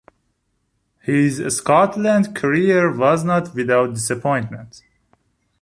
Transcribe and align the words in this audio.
His 1.01 1.37
Scotland 1.57 2.35
career 2.35 2.91
was 2.91 3.23
not 3.23 3.53
without 3.53 3.93
disappointment. 3.93 4.81